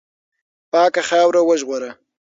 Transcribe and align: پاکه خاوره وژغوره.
پاکه 0.71 1.01
خاوره 1.07 1.41
وژغوره. 1.45 1.91